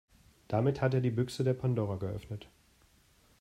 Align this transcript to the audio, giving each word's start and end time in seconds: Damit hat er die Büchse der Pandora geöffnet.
Damit 0.47 0.81
hat 0.81 0.95
er 0.95 1.01
die 1.01 1.11
Büchse 1.11 1.43
der 1.43 1.53
Pandora 1.53 1.97
geöffnet. 1.97 2.49